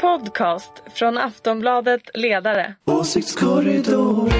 [0.00, 2.74] podcast från Aftonbladet Ledare.
[2.84, 4.30] Åsiktskorridor.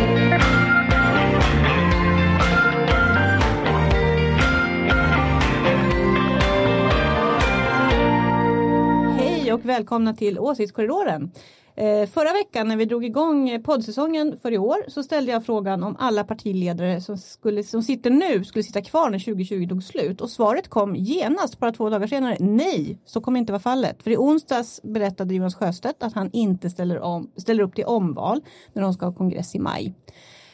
[9.19, 11.31] Hej och välkomna till Åsiktskorridoren.
[11.77, 15.47] Eh, förra veckan när vi drog igång eh, poddsäsongen för i år så ställde jag
[15.47, 19.83] frågan om alla partiledare som, skulle, som sitter nu skulle sitta kvar när 2020 tog
[19.83, 22.37] slut och svaret kom genast bara två dagar senare.
[22.41, 24.03] Nej, så kommer inte vara fallet.
[24.03, 28.41] För i onsdags berättade Jonas Sjöstedt att han inte ställer, om, ställer upp till omval
[28.73, 29.95] när de ska ha kongress i maj.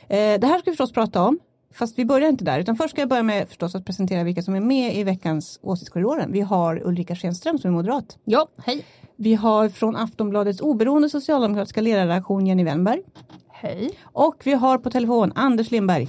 [0.09, 1.39] Eh, det här ska vi förstås prata om.
[1.79, 4.43] Fast vi börjar inte där, utan först ska jag börja med förstås att presentera vilka
[4.43, 6.33] som är med i veckans Åsiktskorridoren.
[6.33, 8.19] Vi har Ulrika Schenström som är moderat.
[8.25, 8.85] Ja, hej.
[9.17, 13.03] Vi har från Aftonbladets oberoende socialdemokratiska ledarredaktion Jenny Wennberg.
[13.49, 13.91] Hej.
[14.03, 16.09] Och vi har på telefon Anders Lindberg.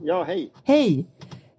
[0.00, 0.52] Ja, hej.
[0.64, 1.06] Hej!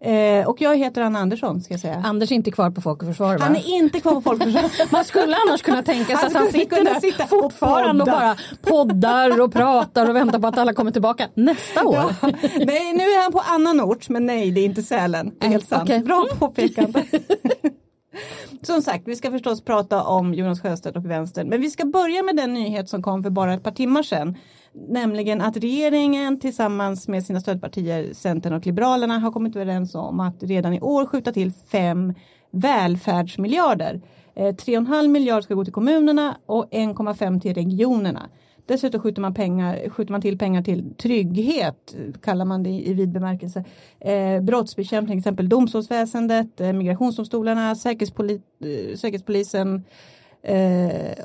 [0.06, 2.02] Eh, och jag heter Anna Andersson ska jag säga.
[2.06, 3.44] Anders är inte kvar på Folk och Försvar va?
[3.44, 4.92] Han är inte kvar på Folkförsvar.
[4.92, 8.20] Man skulle annars kunna tänka sig att han sitter där sitta och fortfarande och podda.
[8.20, 11.96] bara poddar och pratar och väntar på att alla kommer tillbaka nästa år.
[11.96, 15.32] Ja, nej, nu är han på annan ort, men nej, det är inte Sälen.
[15.40, 15.84] Det är helt sant.
[15.84, 16.00] okej.
[16.00, 17.04] Bra påpekande.
[18.62, 21.50] Som sagt, vi ska förstås prata om Jonas Sjöstedt och vänstern.
[21.50, 24.38] Men vi ska börja med den nyhet som kom för bara ett par timmar sedan.
[24.78, 30.44] Nämligen att regeringen tillsammans med sina stödpartier Centern och Liberalerna har kommit överens om att
[30.44, 32.14] redan i år skjuta till fem
[32.52, 34.02] välfärdsmiljarder.
[34.36, 38.30] Eh, 3,5 miljard ska gå till kommunerna och 1,5 till regionerna.
[38.68, 43.12] Dessutom skjuter man, pengar, skjuter man till pengar till trygghet, kallar man det i vid
[43.12, 43.64] bemärkelse.
[44.00, 49.82] Eh, brottsbekämpning, till exempel domstolsväsendet, eh, migrationsdomstolarna, säkerhetspoli, eh, säkerhetspolisen eh,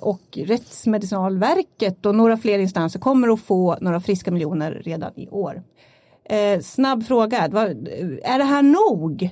[0.01, 5.63] och Rättsmedicinalverket och några fler instanser kommer att få några friska miljoner redan i år.
[6.25, 9.31] Eh, snabb fråga, är det här nog?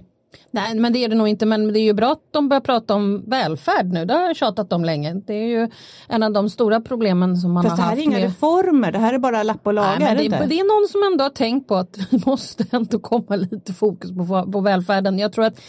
[0.50, 2.60] Nej men det är det nog inte men det är ju bra att de börjar
[2.60, 4.04] prata om välfärd nu.
[4.04, 5.14] Det har jag tjatat om länge.
[5.14, 5.70] Det är ju
[6.08, 8.06] en av de stora problemen som man Fast det har här är haft.
[8.06, 8.28] inga med...
[8.28, 9.98] reformer, det här är bara lapp och laga.
[9.98, 10.46] Nej, är det, det, inte?
[10.46, 14.10] det är någon som ändå har tänkt på att det måste ändå komma lite fokus
[14.10, 15.18] på, på välfärden.
[15.18, 15.60] Jag tror att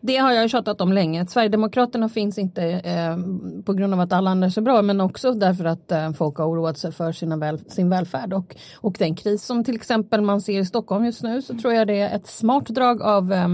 [0.00, 1.26] det har jag tjatat om länge.
[1.26, 3.16] Sverigedemokraterna finns inte eh,
[3.64, 6.36] på grund av att alla andra är så bra men också därför att eh, folk
[6.36, 10.20] har oroat sig för sina väl, sin välfärd och, och den kris som till exempel
[10.20, 13.32] man ser i Stockholm just nu så tror jag det är ett smart drag av
[13.32, 13.48] eh,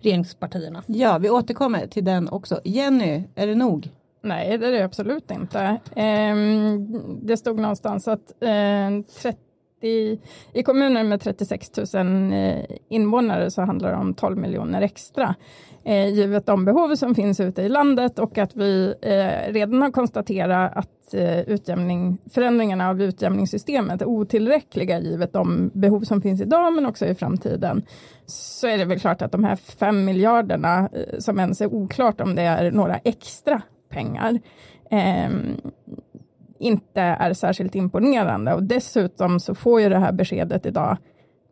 [0.00, 0.82] regeringspartierna.
[0.86, 2.60] Ja, vi återkommer till den också.
[2.64, 3.90] Jenny, är det nog?
[4.24, 5.80] Nej, det är det absolut inte.
[5.96, 9.38] Ehm, det stod någonstans att eh, 30,
[10.52, 15.34] i kommuner med 36 000 eh, invånare så handlar det om 12 miljoner extra.
[15.84, 19.90] Eh, givet de behov som finns ute i landet och att vi eh, redan har
[19.90, 26.72] konstaterat att eh, utjämning, förändringarna av utjämningssystemet är otillräckliga givet de behov som finns idag
[26.72, 27.82] men också i framtiden.
[28.26, 32.20] Så är det väl klart att de här fem miljarderna eh, som ens är oklart
[32.20, 34.40] om det är några extra pengar
[34.90, 35.56] ehm,
[36.64, 40.96] inte är särskilt imponerande och dessutom så får ju det här beskedet idag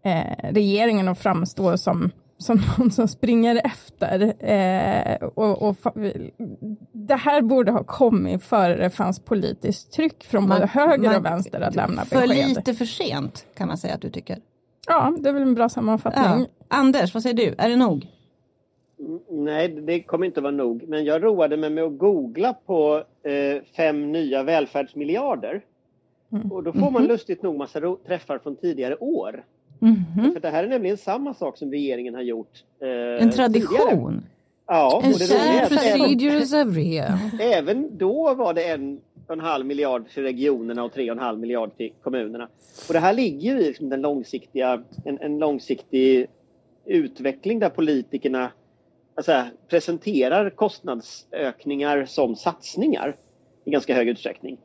[0.05, 2.11] eh, regeringen att framstå som
[2.43, 4.35] som någon som springer efter.
[4.45, 5.77] Eh, och, och,
[6.93, 11.25] det här borde ha kommit före det fanns politiskt tryck från både höger man- och
[11.25, 12.49] vänster att lämna För besked.
[12.49, 14.39] lite för sent kan man säga att du tycker.
[14.87, 16.25] Ja, det är väl en bra sammanfattning.
[16.25, 16.77] Ja.
[16.77, 17.55] Anders, vad säger du?
[17.59, 18.07] Är det nog?
[19.03, 20.83] Mm, Nej, det kommer inte vara nog.
[20.89, 25.63] Men jag roade mig med att googla på eh, fem nya välfärdsmiljarder.
[26.51, 29.45] Och då får man lustigt nog massa träffar från tidigare år.
[29.79, 30.33] Mhm.
[30.33, 32.65] För det här är nämligen samma sak som regeringen har gjort.
[32.81, 33.31] Eh, En tidigare.
[33.49, 34.23] tradition?
[34.67, 37.19] Ja, och En kär Procedures every year.
[37.41, 41.23] även då var det en och en halv miljard till regionerna och tre och en
[41.23, 42.49] halv miljard till kommunerna.
[42.89, 46.27] Och det här ligger ju i liksom den långsiktiga, en, en långsiktig
[46.85, 48.51] utveckling där politikerna
[49.15, 53.17] alltså, presenterar kostnadsökningar som satsningar
[53.65, 54.59] i ganska hög utsträckning.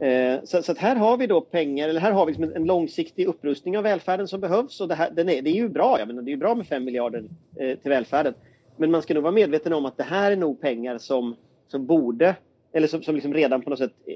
[0.00, 2.64] Eh, så, så här har vi då pengar, eller här har vi liksom en, en
[2.64, 5.98] långsiktig upprustning av välfärden som behövs och det, här, den är, det är ju bra,
[5.98, 7.24] jag menar, det är ju bra med fem miljarder
[7.56, 8.34] eh, till välfärden.
[8.76, 11.36] Men man ska nog vara medveten om att det här är nog pengar som,
[11.68, 12.36] som borde,
[12.72, 14.14] eller som, som liksom redan på något sätt eh,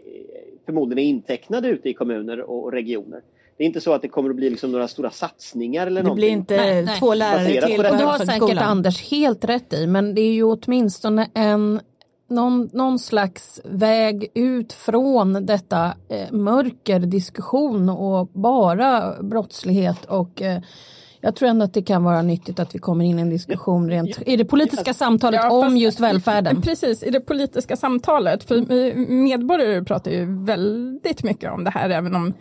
[0.66, 3.22] förmodligen är intecknade ute i kommuner och regioner.
[3.58, 6.08] Det är inte så att det kommer att bli liksom några stora satsningar eller Det
[6.08, 6.20] någonting.
[6.20, 6.98] blir inte Nej, nej.
[6.98, 10.32] två lärare till det Och det har säkert Anders helt rätt i men det är
[10.32, 11.80] ju åtminstone en
[12.28, 20.60] någon, någon slags väg ut från detta eh, mörker, diskussion och bara brottslighet och eh,
[21.20, 23.90] jag tror ändå att det kan vara nyttigt att vi kommer in i en diskussion
[23.90, 26.62] rent i det politiska samtalet Ja, om just välfärden.
[26.64, 28.44] Precis, i det politiska samtalet.
[28.44, 32.34] För eh, medborgare pratar ju väldigt mycket om det här, även om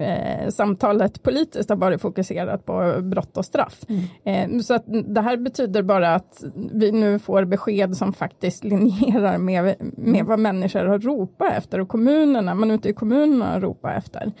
[0.00, 3.80] eh, samtalet politiskt har varit fokuserat på brott och straff.
[3.88, 4.56] Mm.
[4.56, 9.38] Eh, så att det här betyder bara att vi nu får besked som faktiskt linjerar
[9.38, 14.32] med, med vad människor har ropat efter och kommunerna, man ute i kommunerna ropar efter.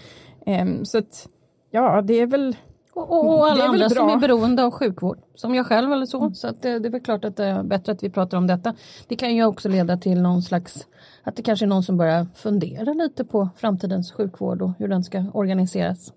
[0.46, 1.28] Eh, så att
[1.70, 2.56] ja, det är väl
[2.92, 4.14] Och, och, alla andra som bra.
[4.16, 6.30] är beroende av sjukvård, som jag själv eller så.
[6.34, 8.46] Så att det, det är väl klart att det är bättre att vi pratar om
[8.46, 8.74] detta.
[9.08, 10.86] Det kan ju också leda till någon slags,
[11.24, 15.04] att det kanske är någon som börjar fundera lite på framtidens sjukvård och hur den
[15.04, 16.12] ska organiseras.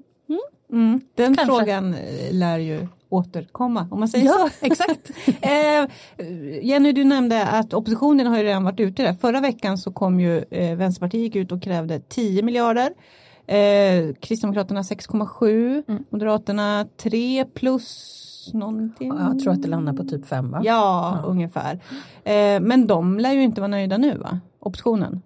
[0.71, 1.55] Mm, den Kanske.
[1.55, 1.99] frågan eh,
[2.33, 4.65] lär ju återkomma om man säger Ja, så.
[4.65, 5.11] Exakt.
[5.41, 5.89] eh,
[6.65, 9.13] Jenny, du nämnde att oppositionen har ju redan varit ute där.
[9.13, 12.89] Förra veckan så kom ju eh, Vänsterpartiet gick ut och krävde 10 miljarder.
[13.47, 15.83] Eh, Kristdemokraterna 6,7.
[15.87, 16.03] Mm.
[16.09, 19.13] Moderaterna 3 plus någonting.
[19.19, 20.61] Jag tror att det landar på typ fem va?
[20.63, 21.29] Ja, Ja.
[21.29, 21.79] ungefär.
[22.23, 24.39] Eh, men de lär ju inte vara nöjda nu va?
[24.63, 25.21] Oppositionen.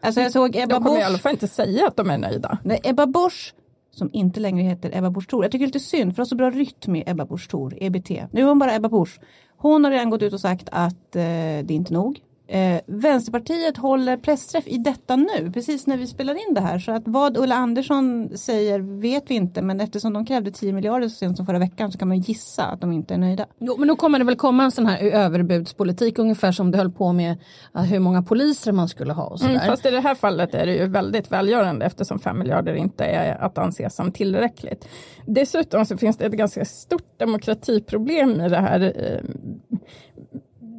[0.00, 2.58] Alltså jag såg Ebba de kommer i alla fall inte säga att de är nöjda.
[2.64, 3.54] Nej, Ebba Busch
[3.90, 5.44] som inte längre heter Ebba Busch Thor.
[5.44, 7.48] Jag tycker det är lite synd för det har så bra rytm med Ebba Busch
[7.50, 8.10] Thor, EBT.
[8.10, 9.20] Nu är hon bara Ebba Busch.
[9.56, 12.20] Hon har redan gått ut och sagt att eh, det är inte nog.
[12.50, 16.78] Eh, Vänsterpartiet håller pressträff i detta nu, precis när vi spelar in det här.
[16.78, 21.08] Så att vad Ulla Andersson säger vet vi inte, men eftersom de krävde 10 miljarder
[21.08, 23.46] så sent som förra veckan så kan man gissa att de inte är nöjda.
[23.58, 26.90] Jo, men då kommer det väl komma en sån här överbudspolitik ungefär som det höll
[26.90, 27.36] på med
[27.72, 29.54] ja, hur många poliser man skulle ha och sådär.
[29.54, 33.04] Mm, fast i det här fallet är det ju väldigt välgörande eftersom 5 miljarder inte
[33.04, 34.88] är att anse som tillräckligt.
[35.26, 38.80] Dessutom så finns det ett ganska stort demokratiproblem i det här.
[38.80, 39.20] eh,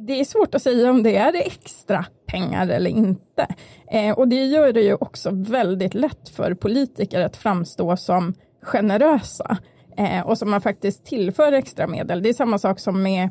[0.06, 3.46] Det är svårt att säga om det är extra pengar eller inte.
[3.90, 9.58] Eh, och det gör det ju också väldigt lätt för politiker att framstå som generösa
[9.96, 12.22] eh, och som man faktiskt tillför extra medel.
[12.22, 13.30] Det är samma sak som med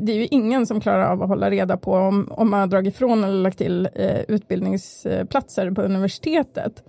[0.00, 2.66] det är ju ingen som klarar av att hålla reda på om, om man har
[2.66, 6.84] dragit ifrån eller lagt till eh, utbildningsplatser på universitetet.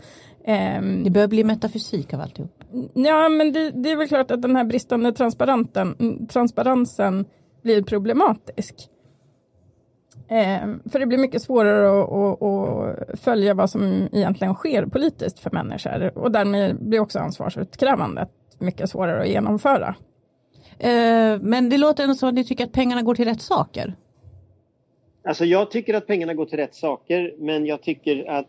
[0.45, 2.63] Ehm, Det börjar bli metafysik av alltihop.
[2.93, 5.95] ja, men det, det är väl klart att den här bristande transparenten,
[6.27, 7.25] transparensen
[7.63, 8.89] blir problematisk.
[10.27, 15.39] Ehm, för det blir mycket svårare att, att, att följa vad som egentligen sker politiskt
[15.39, 18.29] för människor och därmed blir också ansvarsutkrävandet
[18.59, 19.95] mycket svårare att genomföra.
[20.79, 23.95] Eh, men det låter ändå som att ni tycker att pengarna går till rätt saker.
[25.23, 28.47] Alltså jag tycker att pengarna går till rätt saker men jag tycker att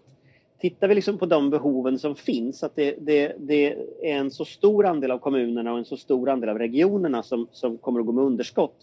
[0.60, 3.72] tittar vi liksom på de behoven som finns att det, det, det
[4.02, 7.46] är en så stor andel av kommunerna och en så stor andel av regionerna som,
[7.52, 8.76] som kommer att gå med underskott.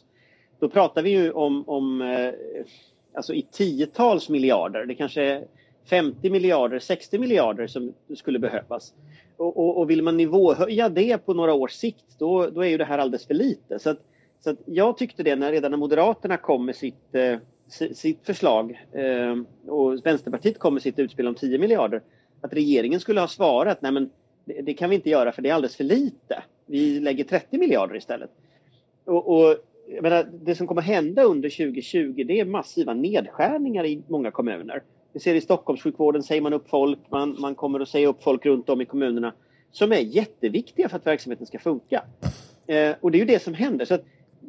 [0.62, 2.34] Då pratar vi ju om, om eh,
[3.13, 4.86] alltså i tiotals miljarder.
[4.86, 5.48] Det kanske är
[5.90, 8.94] 50 miljarder, 60 miljarder som skulle behövas.
[9.38, 12.78] Och, och, och vill man nivåhöja det på några års sikt då, då är ju
[12.78, 13.80] det här alldeles för lite.
[13.80, 14.00] Så, att,
[14.40, 17.38] så att jag tyckte det när, redan när Moderaterna kom med sitt, eh,
[17.94, 19.38] sitt förslag eh,
[19.72, 22.02] och Vänsterpartiet kom med sitt utspel om 10 miljarder
[22.42, 24.10] att regeringen skulle ha svarat nej men
[24.46, 26.44] det, det kan vi inte göra för det är alldeles för lite.
[26.66, 28.30] Vi lägger 30 miljarder istället.
[29.06, 29.58] Och, och
[29.95, 34.83] jag menar, det som kommer hända under 2020 det är massiva nedskärningar i många kommuner.
[35.13, 38.45] Vi ser i Stockholmssjukvården säger man upp folk, man, man kommer att säga upp folk
[38.45, 39.33] runt om i kommunerna
[39.71, 42.03] som är jätteviktiga för att verksamheten ska funka.
[42.67, 43.85] Eh, och det är ju det som händer.
[43.85, 43.97] Så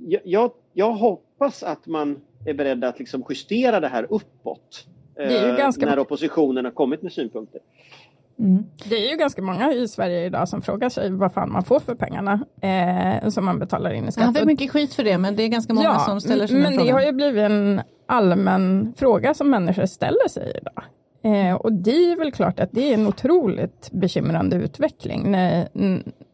[0.06, 4.86] jag, jag, jag hoppas att man är beredd att liksom justera det här uppåt.
[5.16, 7.60] eh, Det är ju ganska- När oppositionen har kommit med synpunkter.
[8.84, 11.80] Det är ju ganska många i Sverige idag som frågar sig vad fan man får
[11.80, 14.24] för pengarna eh, som man betalar in i skatt.
[14.24, 16.72] Han fick mycket skit för det men det är ganska många som ställer sig men
[16.72, 16.94] det frågan.
[16.94, 20.84] har ju blivit en allmän fråga som människor ställer sig idag.
[21.24, 25.68] Eh, och det är väl klart att det är en otroligt bekymrande utveckling när,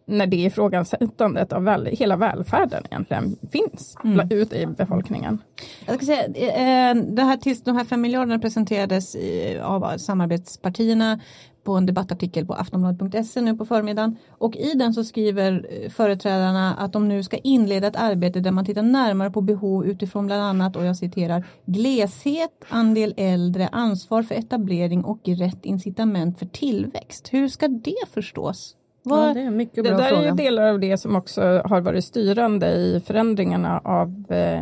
[0.08, 4.28] när det ifrågasättandet av väl, hela välfärden egentligen finns Mm.
[4.30, 5.38] ute i befolkningen.
[5.86, 9.16] Jag ska säga, eh, det här, tills de här fem miljarderna presenterades
[9.62, 11.20] av samarbetspartierna
[11.64, 14.16] på en debattartikel på aftonbladet.se nu på förmiddagen.
[14.30, 18.50] Och i den så skriver eh, företrädarna att de nu ska inleda ett arbete där
[18.50, 24.22] man tittar närmare på behov utifrån bland annat, och jag citerar, gleshet, andel äldre, ansvar
[24.22, 27.28] för etablering och rätt incitament för tillväxt.
[27.32, 28.74] Hur ska det förstås?
[29.10, 30.24] Ja, Vad, det är mycket Det bra där är fråga.
[30.28, 34.60] ju delar av det som också har varit styrande i förändringarna av eh,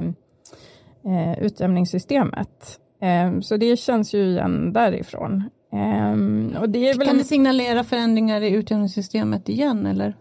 [1.12, 2.80] eh, utjämningssystemet.
[3.02, 5.44] Eh, så det känns ju igen därifrån.
[5.72, 10.14] Eh, och det är kan en, det signalera förändringar i utjämningssystemet igen eller?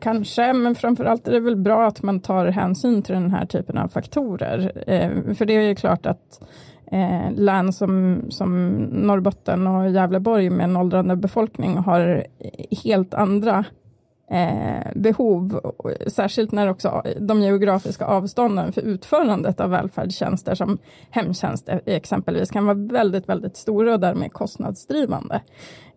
[0.00, 3.78] kanske, men framförallt är det väl bra att man tar hänsyn till den här typen
[3.78, 4.72] av faktorer.
[4.86, 6.40] Eh, för det är ju klart att
[6.92, 12.26] eh, län som, som Norrbotten och Gävleborg med en åldrande befolkning har
[12.84, 13.64] helt andra
[14.30, 15.60] eh, behov,
[16.06, 20.78] särskilt när också de geografiska avstånden för utförandet av välfärdstjänster som
[21.10, 25.40] hemtjänst e- exempelvis kan vara väldigt, väldigt stora och därmed kostnadsdrivande.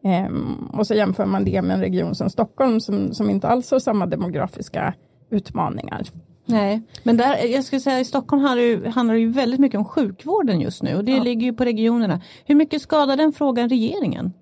[0.04, 0.32] Eh,
[0.74, 3.80] och så jämför man det med en region som Stockholm som, som inte alls har
[3.80, 4.94] samma demografiska
[5.30, 6.02] utmaningar.
[6.50, 9.60] Nej, men där, jag skulle säga i Stockholm handlar det, ju, handlar det ju väldigt
[9.60, 11.24] mycket om sjukvården just nu och det ja.
[11.24, 12.22] ligger ju på regionerna.
[12.46, 14.34] Hur mycket skadar den frågan regeringen?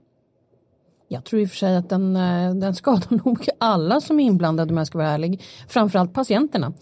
[1.08, 4.24] Jag tror i och för sig att den, eh, den skadar nog alla som är
[4.24, 5.44] inblandade om jag ska vara ärlig.
[5.68, 6.74] Framförallt patienterna.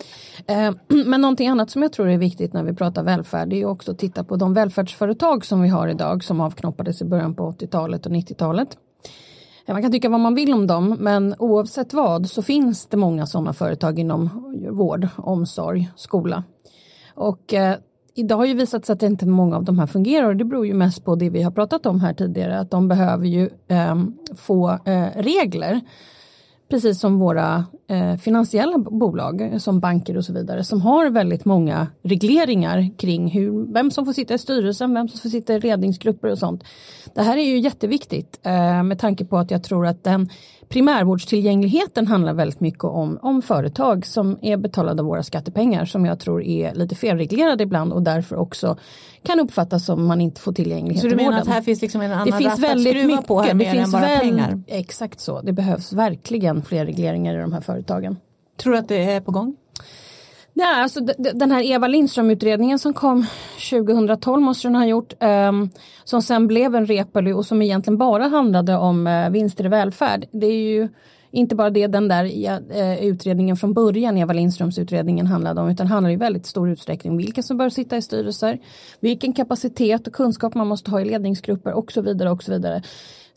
[0.47, 0.71] Eh,
[1.05, 3.99] men någonting annat som jag tror är viktigt när vi pratar välfärd är också att
[3.99, 8.11] titta på de välfärdsföretag som vi har idag som avknoppades i början på 80-talet och
[8.11, 8.77] 90-talet.
[9.67, 13.25] Man kan tycka vad man vill om dem men oavsett vad så finns det många
[13.25, 14.29] sådana företag inom
[14.71, 16.43] vård, omsorg, skola.
[17.15, 17.75] Och eh,
[18.13, 20.67] idag har ju visat sig att inte många av de här fungerar och det beror
[20.67, 23.95] ju mest på det vi har pratat om här tidigare att de behöver ju eh,
[24.35, 25.81] få eh, regler
[26.69, 31.87] precis som våra eh, finansiella bolag som banker och så vidare som har väldigt många
[32.03, 36.31] regleringar kring hur, vem som får sitta i styrelsen, vem som får sitta i ledningsgrupper
[36.31, 36.63] och sånt.
[37.15, 40.29] Det här är ju jätteviktigt eh, med tanke på att jag tror att den
[40.69, 46.19] primärvårdstillgängligheten handlar väldigt mycket om, om företag som är betalade av våra skattepengar som jag
[46.19, 48.77] tror är lite felreglerade ibland och därför också
[49.23, 52.11] kan uppfattas som man inte får tillgänglighet Så du menar att här finns liksom en
[52.11, 54.63] annan det finns väldigt att mycket, på här det finns än bara väl, pengar?
[54.67, 57.74] Exakt så, det behövs verkligen fler regleringar i de här företagen.
[58.57, 59.55] Tror du att det är på gång?
[60.57, 60.99] Nej, alltså
[61.33, 63.25] den här Eva Lindström-utredningen som kom
[63.69, 65.13] 2012 måste den ha gjort.
[65.19, 65.69] Um,
[66.03, 70.25] som sen blev en Reepalu och som egentligen bara handlade om uh, vinster i välfärd.
[70.31, 70.89] Det är ju
[71.31, 75.87] inte bara det den där uh, utredningen från början, Eva Lindströms utredningen handlade om, utan
[75.87, 78.59] handlar i väldigt stor utsträckning om vilka som bör sitta i styrelser,
[78.99, 82.83] vilken kapacitet och kunskap man måste ha i ledningsgrupper och så vidare och så vidare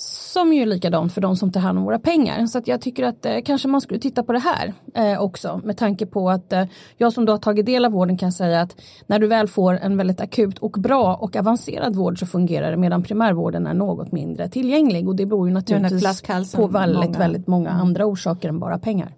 [0.00, 2.46] som ju är likadant för de som tar hand om våra pengar.
[2.46, 5.60] Så att jag tycker att eh, kanske man skulle titta på det här eh, också
[5.64, 6.64] med tanke på att eh,
[6.96, 8.76] jag som då har tagit del av vården kan säga att
[9.06, 12.76] när du väl får en väldigt akut och bra och avancerad vård så fungerar det
[12.76, 17.18] medan primärvården är något mindre tillgänglig och det beror ju naturligtvis på väldigt, många.
[17.18, 19.14] väldigt många andra orsaker än bara pengar.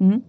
[0.00, 0.22] Mm.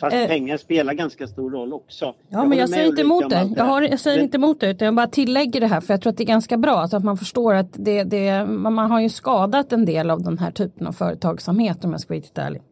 [0.00, 2.04] Fast eh, pengar spelar ganska stor roll också.
[2.04, 3.50] Ja, jag men jag säger inte emot det.
[3.56, 4.24] Jag, har, jag säger men...
[4.24, 6.26] inte emot det, utan jag bara tillägger det här för jag tror att det är
[6.26, 10.10] ganska bra så att man förstår att det, det, man har ju skadat en del
[10.10, 12.62] av den här typen av företagsamhet om jag ska vara riktigt ärlig.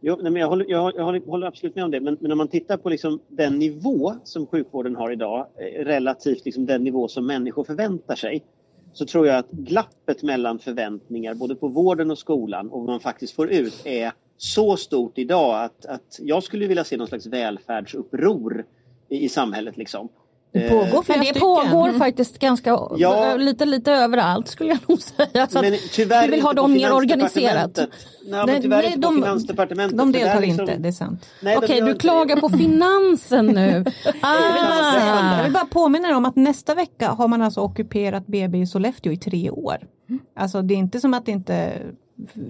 [0.00, 2.38] Jo, nej, men jag, håller, jag, jag håller absolut med om det, men, men om
[2.38, 7.08] man tittar på liksom den nivå som sjukvården har idag eh, relativt liksom den nivå
[7.08, 8.42] som människor förväntar sig
[8.92, 13.00] så tror jag att glappet mellan förväntningar både på vården och skolan och vad man
[13.00, 17.26] faktiskt får ut är så stort idag att, att jag skulle vilja se någon slags
[17.26, 18.64] välfärdsuppror
[19.08, 19.76] i, i samhället.
[19.76, 20.08] Liksom.
[20.54, 21.98] Det pågår flera det pågår mm.
[21.98, 23.36] faktiskt ganska ja.
[23.36, 25.46] lite, lite överallt skulle jag nog säga.
[25.46, 27.76] Så men tyvärr du vill ha dem mer organiserat.
[27.76, 29.98] Nej, nej, tyvärr nej, inte de, på Finansdepartementet.
[29.98, 31.26] De deltar liksom, inte, det är sant.
[31.40, 33.84] Okej, okay, du klagar på finansen nu.
[34.20, 34.34] ah.
[34.34, 35.36] jag, vill bara säga, ah.
[35.36, 38.66] jag vill bara påminna dig om att nästa vecka har man alltså ockuperat BB i
[38.66, 39.76] Sollefteå i tre år.
[40.36, 41.72] Alltså det är inte som att det inte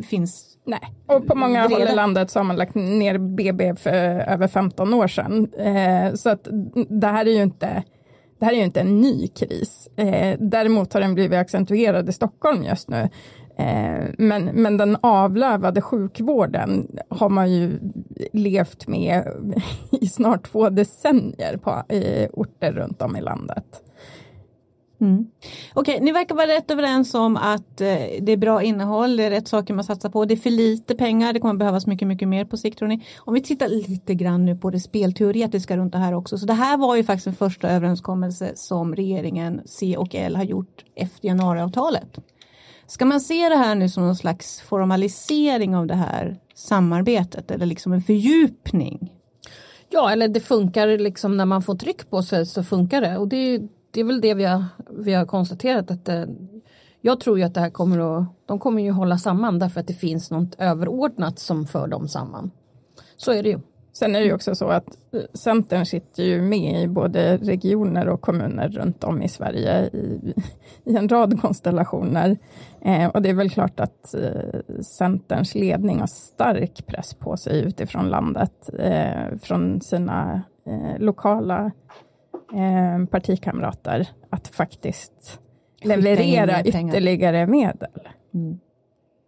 [0.02, 3.94] finns Nej, och på många håll i landet så har man lagt ner BB för
[4.20, 5.48] över 15 år sedan.
[5.58, 6.48] Eh, så att
[6.88, 7.82] det här är ju inte
[8.38, 9.88] det här är ju inte en ny kris.
[9.96, 13.08] Eh, däremot har den blivit accentuerad i Stockholm just nu.
[13.56, 17.78] Eh, men, men den avlövade sjukvården har man ju
[18.32, 19.24] levt med
[20.00, 23.82] i snart två decennier på, i orter runt om i landet.
[25.00, 25.26] Mm.
[25.74, 27.86] Okej, okay, ni verkar vara rätt överens om att eh,
[28.20, 30.94] det är bra innehåll, det är rätt saker man satsar på, det är för lite
[30.94, 33.06] pengar, det kommer behövas mycket, mycket mer på sikt tror ni.
[33.18, 36.54] Om vi tittar lite grann nu på det spelteoretiska runt det här också, så det
[36.54, 41.28] här var ju faktiskt en första överenskommelse som regeringen C och L har gjort efter
[41.28, 42.18] januariavtalet.
[42.86, 47.66] Ska man se det här nu som någon slags formalisering av det här samarbetet eller
[47.66, 49.12] liksom en fördjupning?
[49.90, 53.28] Ja, eller det funkar liksom när man får tryck på sig så funkar det och
[53.28, 56.28] det är det är väl det vi har, vi har konstaterat att det,
[57.00, 59.86] jag tror ju att det här kommer att, de kommer ju hålla samman därför att
[59.86, 62.50] det finns något överordnat som för dem samman.
[63.16, 63.60] Så är det ju.
[63.92, 68.08] Sen är det ju också så att eh, Centern sitter ju med i både regioner
[68.08, 70.34] och kommuner runt om i Sverige i,
[70.84, 72.36] i en rad konstellationer.
[72.80, 77.60] Eh, och det är väl klart att eh, Centerns ledning har stark press på sig
[77.60, 81.70] utifrån landet, eh, från sina eh, lokala
[82.54, 85.40] eh, partikamrater att faktiskt
[85.82, 88.08] leverera ytterligare medel.
[88.34, 88.58] Mm.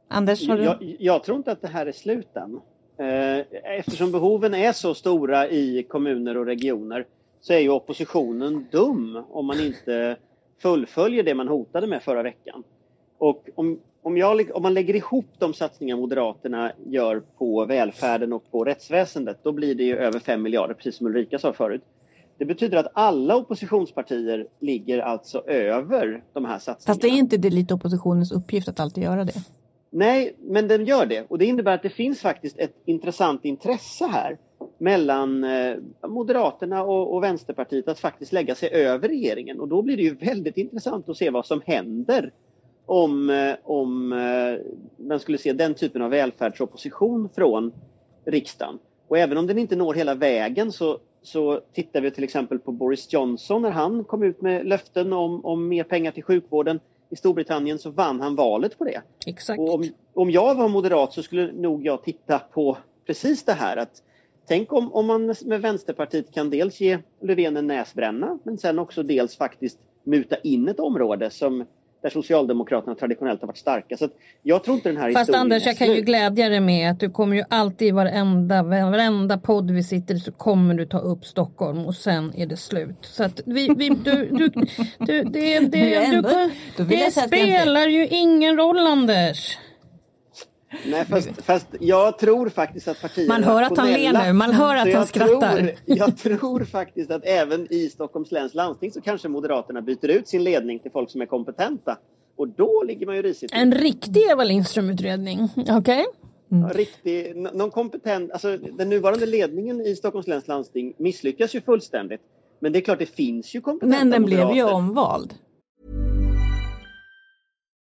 [0.08, 0.64] Anders, har du...
[0.64, 2.60] jag, jag, tror inte att det här är sluten.
[2.98, 3.38] Eh,
[3.78, 7.06] eftersom behoven är så stora i kommuner och regioner
[7.40, 10.16] så är ju oppositionen dum om man inte
[10.62, 12.64] fullföljer det man hotade med förra veckan.
[13.18, 18.50] Och om, om, jag, om man lägger ihop de satsningar Moderaterna gör på välfärden och
[18.50, 21.82] på rättsväsendet, då blir det ju över 5 miljarder, precis som Ulrika sa förut.
[22.38, 26.94] Det betyder att alla oppositionspartier ligger alltså över de här satsningarna.
[26.94, 29.44] Fast det är inte det lite oppositionens uppgift att alltid göra det?
[29.90, 31.26] Nej, men den gör det.
[31.28, 34.38] Och det innebär att det finns faktiskt ett intressant intresse här
[34.78, 35.76] mellan eh,
[36.08, 39.60] Moderaterna och, och, Vänsterpartiet att faktiskt lägga sig över regeringen.
[39.60, 42.32] Och då blir det ju väldigt intressant att se vad som händer
[42.86, 47.72] om, eh, om eh, man skulle se den typen av välfärdsopposition från
[48.24, 48.78] riksdagen.
[49.08, 52.72] Och även om den inte når hela vägen så, så tittar vi till exempel på
[52.72, 56.80] Boris Johnson när han kom ut med löften om, om mer pengar till sjukvården
[57.10, 59.02] i Storbritannien så vann han valet på det.
[59.26, 59.58] Exakt.
[59.58, 63.76] Och om, om jag var moderat så skulle nog jag titta på precis det här
[63.76, 64.02] att
[64.48, 69.02] Tänk om, om man med Vänsterpartiet kan dels ge Löfven en näsbränna men sen också
[69.02, 71.64] dels faktiskt muta in ett område som
[72.06, 73.96] där Socialdemokraterna traditionellt har varit starka.
[73.96, 74.08] Så
[74.42, 77.10] jag tror inte den här Fast Anders, jag kan ju glädja dig med att du
[77.10, 81.24] kommer ju alltid i varenda, varenda podd vi sitter i så kommer du ta upp
[81.24, 82.96] Stockholm och sen är det slut.
[83.00, 84.48] Så att vi, vi du, du,
[84.98, 85.60] du, det, det,
[86.76, 89.58] du, det spelar ju ingen roll Anders.
[90.86, 94.52] Nej, fast, fast, jag tror faktiskt att partierna Man hör att han ler nu, man
[94.52, 95.56] hör att han skrattar.
[95.56, 100.28] Tror, jag tror faktiskt att även i Stockholms läns landsting så kanske Moderaterna byter ut
[100.28, 101.98] sin ledning till folk som är kompetenta.
[102.36, 105.76] Och då ligger man ju risigt En riktig Eva Lindström-utredning, okej?
[105.76, 106.04] Okay?
[106.52, 106.70] Mm.
[106.70, 112.20] riktig, någon kompetent, alltså den nuvarande ledningen i Stockholms läns landsting misslyckas ju fullständigt.
[112.60, 114.52] Men det är klart, det finns ju kompetenta Men den moderater.
[114.52, 115.34] blev ju omvald.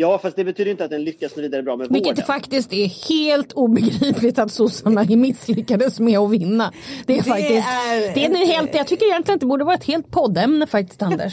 [0.00, 2.26] Ja, fast det betyder inte att den lyckas vidare bra med Vilket vården.
[2.26, 6.72] faktiskt är helt obegripligt att sossarna misslyckades med att vinna.
[7.06, 8.14] Det är det faktiskt, är...
[8.14, 11.32] det är helt, jag tycker egentligen att det borde vara ett helt poddämne faktiskt Anders.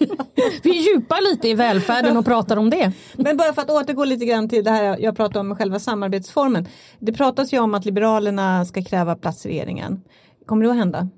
[0.62, 2.92] Vi djupar lite i välfärden och pratar om det.
[3.12, 6.68] Men bara för att återgå lite grann till det här jag pratade om själva samarbetsformen.
[6.98, 10.02] Det pratas ju om att Liberalerna ska kräva plats i regeringen.
[10.46, 11.08] Kommer det att hända?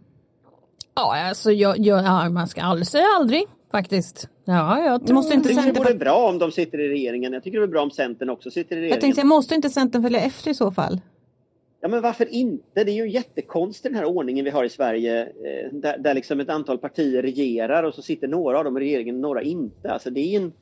[0.94, 4.28] Ja, alltså jag, jag, man ska aldrig säga aldrig faktiskt.
[4.44, 5.14] Ja, jag tror...
[5.14, 7.32] måste inte jag tycker det vore bra om de sitter i regeringen.
[7.32, 8.94] Jag tycker det vore bra om Centern också sitter i regeringen.
[8.94, 11.00] Jag tänkte, måste inte Centern följa efter i så fall?
[11.80, 12.84] Ja men varför inte?
[12.84, 16.40] Det är ju jättekonstigt den här ordningen vi har i Sverige eh, där, där liksom
[16.40, 19.92] ett antal partier regerar och så sitter några av dem i regeringen och några inte.
[19.92, 20.52] Alltså det är, en,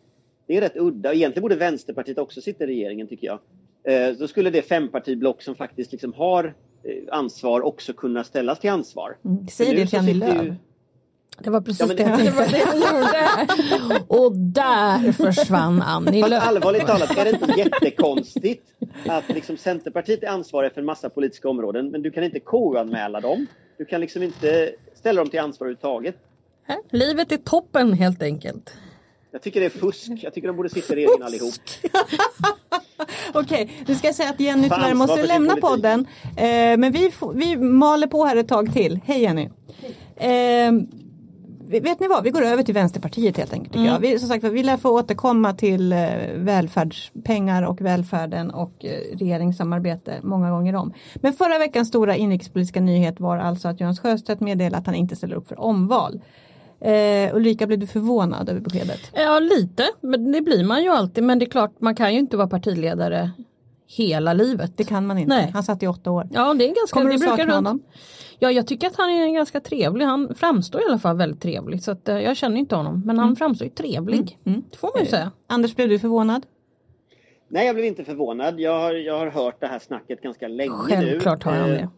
[0.47, 1.15] det är rätt udda.
[1.15, 3.39] Egentligen borde Vänsterpartiet också sitta i regeringen tycker jag.
[3.85, 6.45] Eh, då skulle det fempartiblock som faktiskt liksom har
[6.85, 9.17] eh, ansvar också kunna ställas till ansvar.
[9.25, 9.49] Mm.
[9.49, 10.55] Säg det till Annie Lööf.
[11.41, 14.05] Det var precis ja, det, det, var det gjorde.
[14.09, 16.43] Och där försvann Annie Lööf.
[16.43, 18.67] Allvarligt talat, är det inte jättekonstigt
[19.07, 23.21] att liksom Centerpartiet är ansvariga för en massa politiska områden men du kan inte KU-anmäla
[23.21, 23.47] dem.
[23.79, 26.17] Du kan liksom inte ställa dem till ansvar överhuvudtaget.
[26.91, 28.75] Livet är toppen helt enkelt.
[29.31, 30.11] Jag tycker det är fusk.
[30.23, 31.53] Jag tycker de borde sitta i regeringen allihop.
[33.35, 36.07] Okej, okay, nu ska jag säga att Jenny tyvärr måste lämna podden.
[36.37, 39.01] Eh, men vi, vi maler på här ett tag till.
[39.05, 39.49] Hej Jenny!
[40.17, 40.73] Eh,
[41.69, 43.75] vet ni vad, vi går över till Vänsterpartiet helt enkelt.
[43.75, 43.87] Mm.
[43.87, 43.99] Jag.
[43.99, 45.99] Vi, som sagt, vi lär få återkomma till eh,
[46.35, 50.93] välfärdspengar och välfärden och eh, regeringssamarbete många gånger om.
[51.15, 55.17] Men förra veckans stora inrikespolitiska nyhet var alltså att Jonas Sjöstedt meddelade att han inte
[55.17, 56.21] ställer upp för omval.
[56.81, 59.01] Eh, Ulrika, blev du förvånad över beskedet?
[59.13, 59.85] Ja, lite.
[60.01, 61.25] Men det blir man ju alltid.
[61.25, 63.31] Men det är klart, man kan ju inte vara partiledare
[63.89, 64.77] hela livet.
[64.77, 65.35] Det kan man inte.
[65.35, 65.51] Nej.
[65.55, 66.29] Han satt i åtta år.
[66.33, 66.99] Ja, det är ganska...
[66.99, 67.83] Kommer du sakna honom?
[68.39, 70.05] Ja, jag tycker att han är ganska trevlig.
[70.05, 71.83] Han framstår i alla fall väldigt trevlig.
[71.83, 73.03] Så att, eh, jag känner inte honom.
[73.07, 73.37] Men han mm.
[73.37, 74.39] framstår ju trevlig.
[74.45, 74.55] Mm.
[74.57, 74.65] Mm.
[74.71, 75.33] Det får man ju säga.
[75.47, 76.47] Anders, blev du förvånad?
[77.49, 78.61] Nej, jag blev inte förvånad.
[78.61, 81.11] Jag har, jag har hört det här snacket ganska länge Självklart nu.
[81.11, 81.79] Självklart har jag det.
[81.79, 81.89] Eh,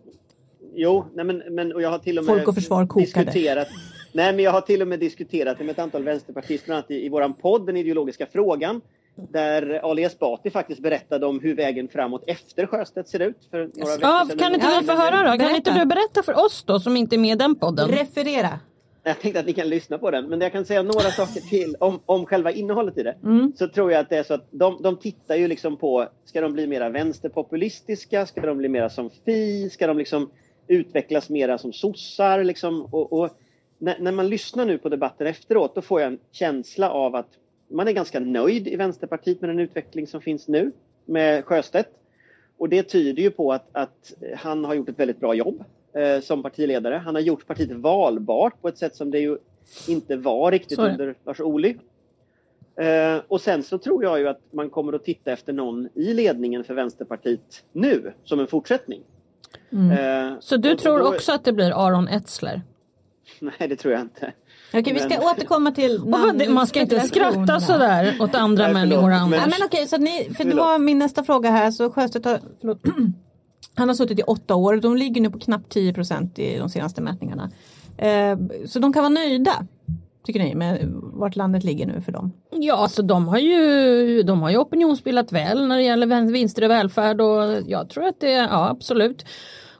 [0.75, 3.25] jo, nej men, men och jag har till och med Folk och försvar kokade.
[3.25, 3.69] diskuterat
[4.13, 6.91] Nej, men jag har till och med diskuterat det med ett antal vänsterpartister, bland annat
[6.91, 8.81] i, i våran podd, Den ideologiska frågan
[9.15, 13.49] där Ali Esbati faktiskt berättade om hur vägen framåt efter Sjöstedt ser ut.
[13.51, 15.39] För några ja, kan inte vi få höra då?
[15.39, 17.89] Kan inte du berätta för oss då som inte är med i den podden?
[17.89, 18.61] Referera!
[19.03, 21.77] Jag tänkte att ni kan lyssna på den, men jag kan säga några saker till
[21.81, 23.17] om, om själva innehållet i det.
[23.25, 23.53] Mm.
[23.59, 26.41] Så tror jag att det är så att de, de tittar ju liksom på, ska
[26.41, 28.27] de bli mera vänsterpopulistiska?
[28.27, 29.71] Ska de bli mera som Fi?
[29.71, 30.31] Ska de liksom
[30.69, 32.45] utvecklas mera som sossar?
[32.45, 32.85] Liksom?
[32.85, 33.31] Och, och
[33.79, 37.29] när, när, man lyssnar nu på debatten efteråt, då får jag en känsla av att
[37.71, 40.73] man är ganska nöjd i Vänsterpartiet med den utveckling som finns nu
[41.05, 41.89] med Sjöstedt.
[42.59, 46.21] Och det tyder ju på att, att han har gjort ett väldigt bra jobb eh,
[46.21, 46.95] som partiledare.
[47.05, 49.39] Han har gjort partiet valbart på ett sätt som det ju
[49.89, 50.91] inte var riktigt det.
[50.93, 51.75] under Lars Ohly.
[52.77, 56.15] Eh, och sen så tror jag ju att man kommer att titta efter någon i
[56.15, 59.01] ledningen för Vänsterpartiet nu som en fortsättning.
[59.73, 62.63] Eh, Så du tror då- också att det blir Aron Etzler?
[63.59, 64.33] Nej, det tror jag inte.
[64.75, 65.99] Okej, vi ska Men- återkomma till
[66.29, 69.09] Och det- man ska inte skratta sådär åt andra Nej, människor.
[69.09, 69.33] men-.
[69.33, 71.71] Ja, men okej, så att ni, för det var min nästa fråga här.
[71.71, 72.79] Så Sjöstedt har, förlåt,
[73.75, 74.77] han har suttit i åtta år.
[74.77, 77.51] De ligger nu på knappt 10 procent i de senaste mätningarna.
[77.99, 79.53] Eh, så de kan vara nöjda,
[80.27, 82.33] tycker ni, med vart landet ligger nu för dem?
[82.51, 86.63] Ja, alltså de har ju, de har ju opinionsbildat väl när det gäller vin- vinster
[86.63, 89.25] i välfärd och jag tror att det, ja absolut.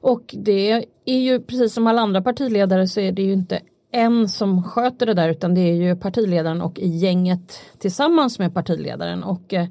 [0.01, 3.61] Och det är ju precis som alla andra partiledare så är det ju inte
[3.93, 8.55] en som sköter det där utan det är ju partiledaren och i gänget tillsammans med
[8.55, 9.23] partiledaren.
[9.23, 9.67] Och eh,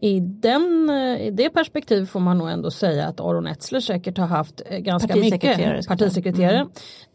[0.00, 4.18] i, den, eh, i det perspektiv får man nog ändå säga att Aron Etzler säkert
[4.18, 6.66] har haft eh, ganska Partisekreterare, mycket partisekreterare,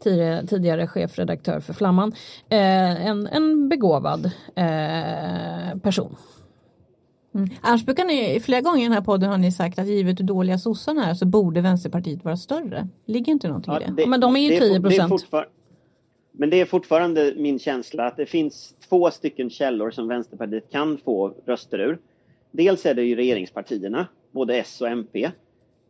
[0.02, 2.12] tidigare, tidigare chefredaktör för Flamman,
[2.48, 6.16] eh, en, en begåvad eh, person.
[7.60, 10.24] Annars brukar ni, flera gånger i den här podden har ni sagt att givet hur
[10.24, 12.88] dåliga sossarna är så borde Vänsterpartiet vara större.
[13.06, 14.02] Ligger inte någonting i det?
[14.02, 14.88] Ja, men de är ju det 10%.
[14.88, 15.46] det är fortfar-
[16.32, 20.98] Men det är fortfarande min känsla att det finns två stycken källor som Vänsterpartiet kan
[21.04, 21.98] få röster ur.
[22.50, 25.24] Dels är det ju regeringspartierna, både S och MP.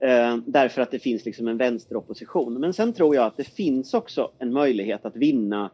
[0.00, 2.54] Eh, därför att det finns liksom en vänsteropposition.
[2.60, 5.70] Men sen tror jag att det finns också en möjlighet att vinna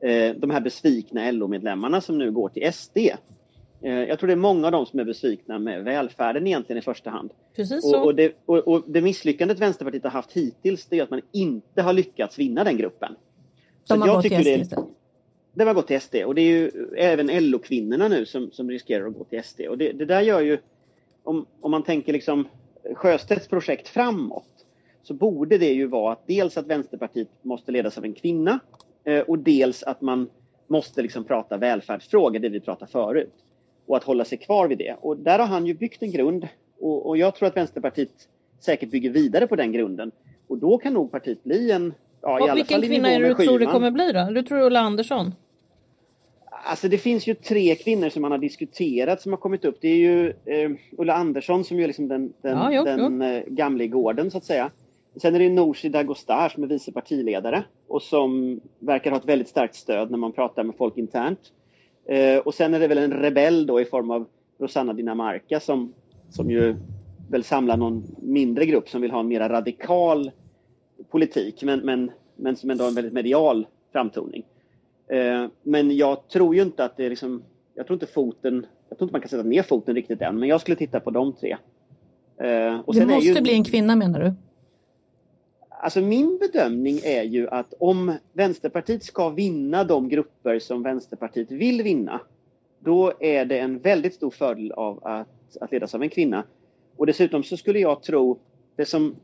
[0.00, 2.98] eh, de här besvikna LO-medlemmarna som nu går till SD.
[3.82, 6.82] Eh, jag tror det är många av dem som är besvikna med välfärden egentligen i
[6.82, 7.30] första hand.
[7.56, 8.02] Precis Och, så.
[8.02, 11.82] och, det, och, och det misslyckandet Vänsterpartiet har haft hittills det är att man inte
[11.82, 13.14] har lyckats vinna den gruppen.
[13.84, 14.74] Så De har jag gått till tycker SD
[15.58, 18.70] det, det har gått till SD och det är ju även LO-kvinnorna nu som, som
[18.70, 19.60] riskerar att gå till SD.
[19.60, 20.58] Och det, det där gör ju,
[21.22, 22.48] om, om man tänker liksom
[22.94, 24.66] Sjöstedts projekt framåt,
[25.02, 28.58] så borde det ju vara att dels att Vänsterpartiet måste ledas av en kvinna
[29.04, 30.30] eh, och dels att man
[30.66, 33.34] måste liksom prata välfärdsfrågor, det vi pratade förut.
[33.88, 34.96] Och att hålla sig kvar vid det.
[35.00, 36.48] Och där har han ju byggt en grund
[36.80, 38.28] och, och jag tror att Vänsterpartiet
[38.60, 40.10] säkert bygger vidare på den grunden.
[40.46, 43.20] Och då kan nog partiet bli en, ja, i och alla vilken i kvinna är
[43.20, 43.74] det du tror det Schyman.
[43.74, 44.30] kommer bli då?
[44.30, 45.34] Du tror Ulla Andersson?
[46.50, 49.78] Alltså det finns ju tre kvinnor som man har diskuterat som har kommit upp.
[49.80, 53.42] Det är ju eh, Ulla Andersson som är liksom den, den, Ja, jo, den eh,
[53.46, 54.70] gamla i gården så att säga.
[55.16, 59.48] Sen är det Nooshi Dadgostar som är vice partiledare och som verkar ha ett väldigt
[59.48, 61.40] starkt stöd när man pratar med folk internt.
[62.08, 64.26] Eh, och sen är det väl en rebell då i form av
[64.58, 65.92] Rosanna Dinamarca som,
[66.30, 66.76] som ju
[67.30, 70.30] väl samlar någon mindre grupp som vill ha en mera radikal
[71.10, 74.44] politik men, men, men som ändå har en väldigt medial framtoning.
[75.08, 77.42] Eh, men jag tror ju inte att det är liksom,
[77.74, 80.48] jag tror inte foten, jag tror inte man kan sätta ner foten riktigt än, men
[80.48, 81.56] jag skulle titta på de tre.
[82.36, 84.32] Eh, Det måste ju, bli en kvinna menar du?
[85.80, 91.82] Alltså min bedömning är ju att om Vänsterpartiet ska vinna de grupper som Vänsterpartiet vill
[91.82, 92.20] vinna,
[92.78, 96.44] då är det en väldigt stor fördel av att, att ledas av en kvinna.
[96.96, 98.38] Och dessutom så skulle jag tro,
[98.76, 99.16] det som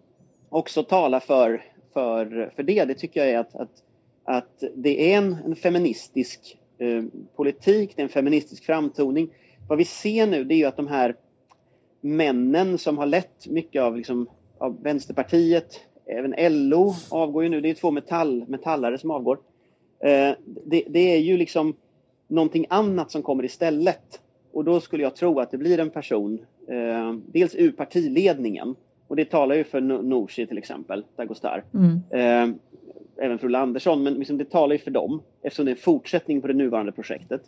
[0.49, 3.83] också talar för, för, för det, det tycker jag är att, att,
[4.25, 7.05] att det är en, en feministisk eh,
[7.37, 9.31] politik, det är en feministisk framtoning.
[9.69, 11.17] Vad vi ser nu det är ju att de här
[12.01, 16.35] männen som har lett mycket av, liksom, av Vänsterpartiet, även
[16.69, 19.39] LO avgår ju nu, det är två metall, metallare som avgår.
[20.05, 20.31] Eh,
[20.65, 21.75] det, det är ju liksom
[22.29, 24.21] någonting annat som kommer istället.
[24.53, 26.39] Och då skulle jag tro att det blir en person,
[26.69, 28.75] eh, dels ur partiledningen,
[29.09, 31.65] och det talar ju för No- Nooshi till exempel, Dagostar.
[31.75, 32.01] Mm.
[32.11, 32.57] Eh,
[33.17, 35.81] även för Ulla Andersson, men liksom det talar ju för dem eftersom det är en
[35.83, 37.43] fortsättning på det nuvarande projektet.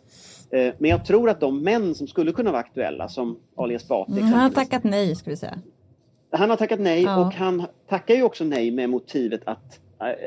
[0.51, 4.11] Eh, men jag tror att de män som skulle kunna vara aktuella, som Ali Esbati
[4.11, 5.59] Mm, han har tackat nej ska vi säga.
[6.31, 7.25] Han har tackat nej Ja.
[7.27, 9.79] och han tackar ju också nej med motivet att,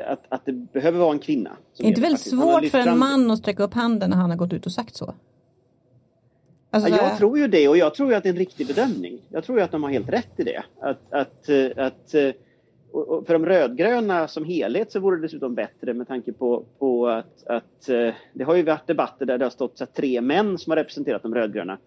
[0.06, 1.50] att, att det behöver vara en kvinna.
[1.50, 4.30] som Det är inte väldigt svårt för en man att sträcka upp handen när han
[4.30, 5.14] har gått ut och sagt så?
[6.70, 8.66] Alltså, Ja, jag tror ju det och jag tror ju att det är en riktig
[8.66, 9.18] bedömning.
[9.28, 10.62] Jag tror ju att de har helt rätt i det.
[10.80, 12.30] Att, att, eh, att, eh,
[13.26, 17.46] för de rödgröna som helhet så vore det dessutom bättre med tanke på, på att,
[17.46, 20.70] att eh, det har ju varit debatter där det har stått så tre män som
[20.70, 21.78] har representerat de rödgröna.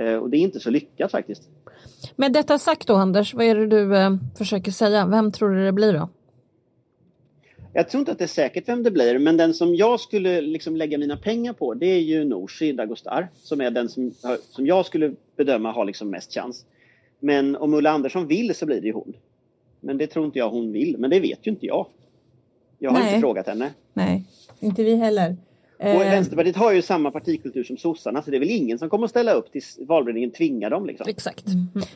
[0.00, 1.48] Eh, Och det är inte så lyckat faktiskt.
[2.16, 5.06] Med detta sagt då Anders, vad är det du eh, försöker säga?
[5.06, 6.08] Vem tror du det blir då?
[7.72, 10.40] Jag tror inte att det är säkert vem det blir, men den som jag skulle
[10.40, 14.14] liksom lägga mina pengar på det är ju Nooshi Dagostar som är den som,
[14.50, 16.64] som jag skulle bedöma har liksom mest chans.
[17.20, 19.12] Men om Ulla Andersson vill så blir det ju hon.
[19.80, 21.86] Men det tror inte jag hon vill, men det vet ju inte jag.
[22.78, 23.08] Jag har Nej.
[23.08, 23.70] inte frågat henne.
[23.92, 24.24] Nej,
[24.60, 25.36] inte vi heller.
[25.78, 28.90] Och Eh, Vänsterpartiet har ju samma partikultur som sossarna så det är väl ingen som
[28.90, 30.86] kommer att ställa upp tills valberedningen tvingar dem.
[30.86, 31.06] Liksom.
[31.08, 31.44] Exakt.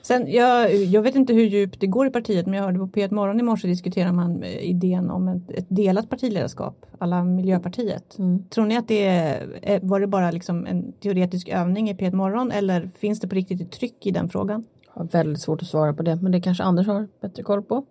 [0.03, 2.87] Sen, jag, jag vet inte hur djupt det går i partiet men jag hörde på
[2.87, 8.19] P1 Morgon i morse diskuterar man eh, idén om ett, ett delat partiledarskap alla Miljöpartiet.
[8.19, 8.45] Mm.
[8.49, 12.15] Tror ni att det är, är- var det bara liksom en teoretisk övning i P1
[12.15, 14.65] Morgon eller finns det på riktigt ett tryck i den frågan?
[14.95, 17.63] Jag har väldigt svårt att svara på det men det kanske Anders har bättre koll
[17.63, 17.85] på.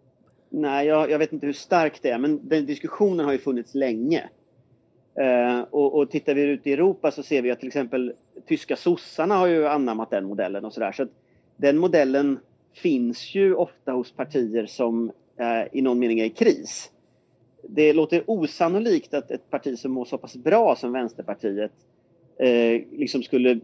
[0.50, 3.76] Nej, jag, jag vet inte hur starkt det är, men den diskussionen har ju funnits
[3.76, 4.30] länge.
[5.16, 8.14] Eh, och, och tittar vi ut i Europa så ser vi att till exempel
[8.48, 10.92] tyska sossarna har ju anammat den modellen och sådär.
[10.92, 11.10] Så att
[11.58, 12.40] den modellen
[12.74, 16.92] finns ju ofta hos partier som eh, i någon mening är i kris.
[17.64, 21.72] Det låter osannolikt att ett parti som mår så pass bra som Vänsterpartiet
[22.40, 23.60] eh, liksom skulle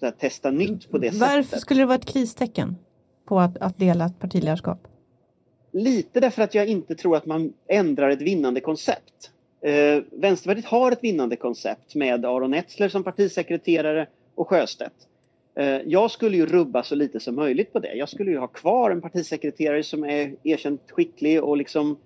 [0.00, 1.60] här, testa nytt på det Varför sättet.
[1.60, 2.76] skulle det vara ett kristecken
[3.24, 4.88] på att, att dela ett partiledarskap?
[5.72, 9.32] Lite därför att jag inte tror att man ändrar ett vinnande koncept.
[9.60, 14.94] Eh, Vänsterpartiet har ett vinnande koncept med Aron Etzler som partisekreterare och Sjöstedt.
[15.54, 17.94] Eh, jag skulle ju rubba så lite som möjligt på det.
[17.94, 21.96] Jag skulle ju ha kvar en partisekreterare som är erkänt skicklig och liksom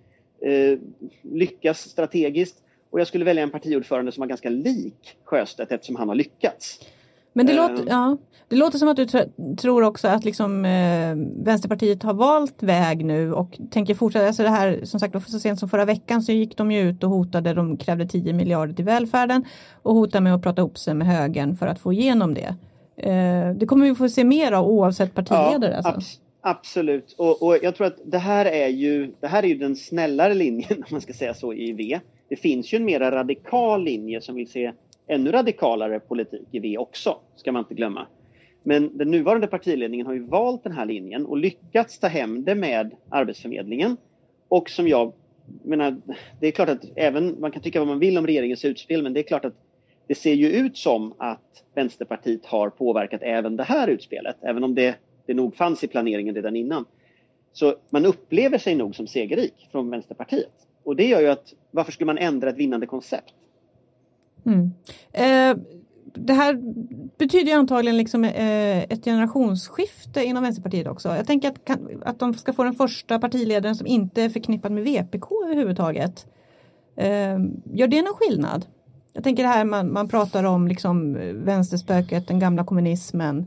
[0.40, 0.78] eh,
[1.22, 2.62] lyckas strategiskt.
[2.90, 6.80] Och jag skulle välja en partiordförande som var ganska lik Sjöstedt eftersom han har lyckats.
[7.32, 8.16] Men det, låter, ja,
[8.48, 11.14] det låter som att du tr- tror också att liksom, eh,
[11.44, 14.26] Vänsterpartiet har valt väg nu och tänker fortsätta.
[14.26, 17.04] Alltså det här, som sagt, så sent som förra veckan så gick de ju ut
[17.04, 19.44] och hotade, de krävde 10 miljarder till välfärden
[19.82, 22.54] och hotade med att prata ihop sig med högern för att få igenom det.
[22.96, 25.76] Eh, det kommer vi få se mer av oavsett partiledare.
[25.76, 25.92] alltså.
[25.92, 27.14] abs- absolut.
[27.18, 30.34] Och, och jag tror att det här är ju det här är ju den snällare
[30.34, 32.00] linjen om man ska säga så i V.
[32.28, 34.72] Det finns ju en mer radikal linje som vill se
[35.10, 38.06] ännu radikalare politik i V också, ska man inte glömma.
[38.62, 42.54] Men den nuvarande partiledningen har ju valt den här linjen och lyckats ta hem det
[42.54, 43.96] med Arbetsförmedlingen.
[44.48, 45.12] Och som jag
[45.62, 45.96] menar,
[46.40, 49.12] det är klart att även, man kan tycka vad man vill om regeringens utspel, men
[49.12, 49.54] det är klart att
[50.06, 54.74] det ser ju ut som att Vänsterpartiet har påverkat även det här utspelet, även om
[54.74, 54.94] det,
[55.26, 56.84] det nog fanns i planeringen redan innan.
[57.52, 60.52] Så man upplever sig nog som segerrik från Vänsterpartiet.
[60.84, 63.34] Och det gör ju att varför skulle man ändra ett vinnande koncept?
[64.46, 64.70] Mm.
[65.12, 65.62] Eh,
[66.14, 66.58] det här
[67.18, 71.08] betyder antagligen liksom, eh, ett generationsskifte inom Vänsterpartiet också.
[71.08, 74.72] Jag tänker att, kan, att de ska få den första partiledaren som inte är förknippad
[74.72, 76.26] med VPK överhuvudtaget.
[76.96, 77.38] Eh,
[77.72, 78.66] gör det någon skillnad?
[79.12, 83.46] Jag tänker det här man, man pratar om liksom vänsterspöket, den gamla kommunismen.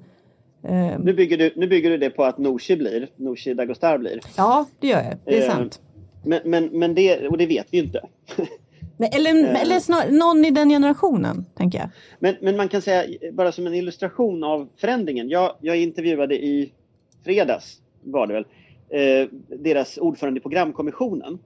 [0.63, 4.19] Eh, Nu bygger du, nu bygger du det på att Nooshi blir, Nooshi Dagostar blir.
[4.37, 5.17] ja, det gör jag.
[5.25, 5.81] Det är sant.
[6.25, 8.01] Men, men, men det, och det vet vi ju inte.
[8.97, 9.61] Nej, eller eh.
[9.61, 11.89] eller snar, någon i den generationen, tänker jag.
[12.19, 13.03] Men, men man kan säga,
[13.33, 15.29] bara som en illustration av förändringen.
[15.29, 16.73] Jag, jag intervjuade i
[17.23, 18.45] fredags, var det väl,
[18.89, 19.27] eh,
[19.59, 21.39] deras ordförande i programkommissionen.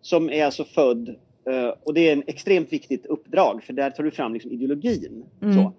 [0.00, 1.08] Som är alltså född,
[1.46, 5.24] eh, och det är en extremt viktigt uppdrag för där tar du fram liksom ideologin.
[5.42, 5.54] Mm.
[5.54, 5.72] Så.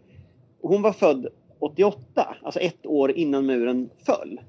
[0.62, 1.28] Hon var född
[1.60, 4.40] 88, alltså ett år innan muren föll.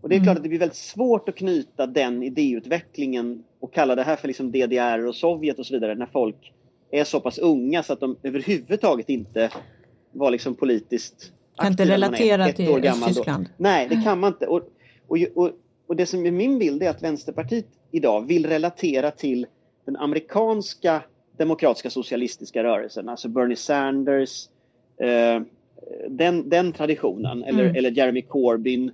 [0.00, 0.24] Och det är Mm.
[0.24, 4.28] klart att det blir väldigt svårt att knyta den idéutvecklingen och kalla det här för
[4.28, 6.52] liksom DDR och Sovjet och så vidare när folk
[6.90, 9.50] är så pass unga så att de överhuvudtaget inte
[10.12, 13.44] var liksom politiskt Kan inte relatera ett till år gammal då.
[13.56, 14.46] Nej, det kan man inte.
[14.46, 14.62] Och,
[15.08, 15.50] och, och,
[15.86, 19.46] och det som är min bild är att Vänsterpartiet idag vill relatera till
[19.84, 21.02] den amerikanska
[21.36, 24.48] demokratiska socialistiska rörelsen, alltså Bernie Sanders,
[25.00, 25.42] eh,
[26.08, 27.76] den, den traditionen, eller, Mm.
[27.76, 28.90] eller Jeremy Corbyn.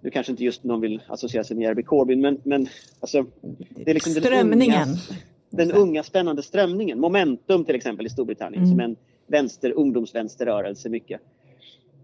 [0.00, 2.66] Nu kanske inte just någon vill associera sig med Jeremy Corbyn, men, men
[3.00, 3.26] alltså,
[3.70, 4.82] det är liksom den Strömningen.
[4.88, 4.96] unga,
[5.50, 7.00] den unga spännande strömningen.
[7.00, 8.70] Momentum till exempel i Storbritannien Mm.
[8.70, 11.20] som en vänster, ungdomsvänsterrörelse mycket.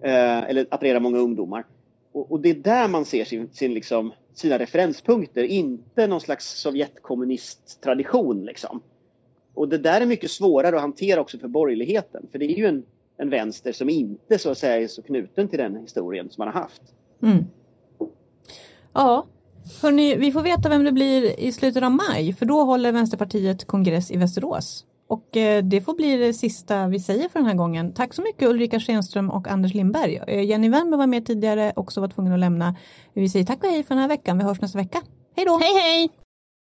[0.03, 1.65] Eh, eller attraherar många ungdomar.
[2.13, 6.61] Och, och det är där man ser sin, sin liksom, sina referenspunkter, inte någon slags
[6.61, 8.45] Sovjetkommunisttradition.
[8.45, 8.81] Liksom.
[9.55, 12.27] Och det där är mycket svårare att hantera också för borgerligheten.
[12.33, 12.83] För det är ju en,
[13.17, 16.55] en vänster som inte så att säga är så knuten till den historien som man
[16.55, 16.83] har haft.
[17.23, 17.45] Mm.
[18.97, 19.27] Ja,
[19.83, 23.67] hörni, vi får veta vem det blir i slutet av maj för då håller Vänsterpartiet
[23.67, 24.85] kongress i Västerås.
[25.09, 27.93] Och eh, det får bli det sista vi säger för den här gången.
[27.93, 30.21] Tack så mycket Ulrika Schenström och Anders Lindberg.
[30.27, 32.77] Eh, Jenny Wernberg var med tidigare, också var tvungen att lämna.
[33.15, 34.39] Vi säger tack och hej för den här veckan.
[34.39, 35.03] Vi hörs nästa vecka.
[35.37, 35.59] Hej då!
[35.59, 36.26] Hej hej!